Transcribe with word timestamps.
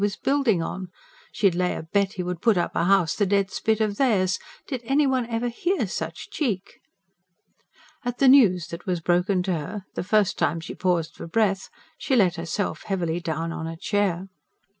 was 0.01 0.15
building 0.15 0.63
on. 0.63 0.89
She'd 1.31 1.53
lay 1.53 1.75
a 1.75 1.83
bet 1.83 2.13
he 2.13 2.23
would 2.23 2.41
put 2.41 2.57
up 2.57 2.75
a 2.75 2.85
house 2.85 3.13
the 3.15 3.27
dead 3.27 3.51
spit 3.51 3.79
of 3.79 3.97
theirs. 3.97 4.39
Did 4.65 4.81
ever 4.81 4.91
anyone 4.93 5.47
hear 5.51 5.85
such 5.85 6.31
cheek? 6.31 6.81
At 8.03 8.17
the 8.17 8.27
news 8.27 8.69
that 8.69 8.87
was 8.87 8.99
broken 8.99 9.43
to 9.43 9.53
her, 9.53 9.85
the 9.93 10.03
first 10.03 10.39
time 10.39 10.59
she 10.59 10.73
paused 10.73 11.13
for 11.13 11.27
breath, 11.27 11.69
she 11.99 12.15
let 12.15 12.37
herself 12.37 12.81
heavily 12.85 13.19
down 13.19 13.51
on 13.51 13.67
a 13.67 13.77
chair. 13.77 14.27